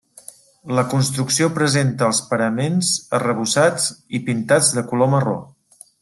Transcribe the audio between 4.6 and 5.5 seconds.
de color marró.